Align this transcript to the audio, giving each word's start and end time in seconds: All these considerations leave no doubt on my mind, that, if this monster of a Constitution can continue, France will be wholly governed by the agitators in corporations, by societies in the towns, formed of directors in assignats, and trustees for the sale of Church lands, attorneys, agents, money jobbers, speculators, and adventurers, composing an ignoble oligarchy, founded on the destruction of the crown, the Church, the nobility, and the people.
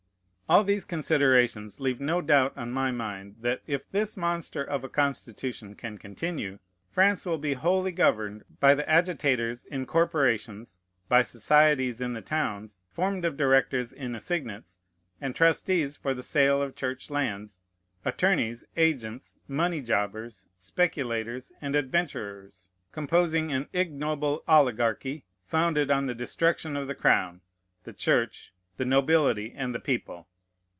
All 0.49 0.65
these 0.65 0.83
considerations 0.83 1.79
leave 1.79 2.01
no 2.01 2.19
doubt 2.21 2.51
on 2.57 2.73
my 2.73 2.91
mind, 2.91 3.37
that, 3.39 3.61
if 3.67 3.89
this 3.89 4.17
monster 4.17 4.61
of 4.61 4.83
a 4.83 4.89
Constitution 4.89 5.75
can 5.75 5.97
continue, 5.97 6.59
France 6.89 7.25
will 7.25 7.37
be 7.37 7.53
wholly 7.53 7.93
governed 7.93 8.43
by 8.59 8.75
the 8.75 8.89
agitators 8.89 9.63
in 9.63 9.85
corporations, 9.85 10.77
by 11.07 11.23
societies 11.23 12.01
in 12.01 12.11
the 12.11 12.21
towns, 12.21 12.81
formed 12.89 13.23
of 13.23 13.37
directors 13.37 13.93
in 13.93 14.13
assignats, 14.13 14.79
and 15.21 15.37
trustees 15.37 15.95
for 15.95 16.13
the 16.13 16.21
sale 16.21 16.61
of 16.61 16.75
Church 16.75 17.09
lands, 17.09 17.61
attorneys, 18.03 18.65
agents, 18.75 19.39
money 19.47 19.79
jobbers, 19.81 20.47
speculators, 20.57 21.53
and 21.61 21.77
adventurers, 21.77 22.71
composing 22.91 23.53
an 23.53 23.69
ignoble 23.71 24.43
oligarchy, 24.49 25.23
founded 25.39 25.89
on 25.89 26.07
the 26.07 26.13
destruction 26.15 26.75
of 26.75 26.89
the 26.89 26.93
crown, 26.95 27.39
the 27.85 27.93
Church, 27.93 28.51
the 28.75 28.83
nobility, 28.83 29.53
and 29.55 29.73
the 29.73 29.79
people. 29.79 30.27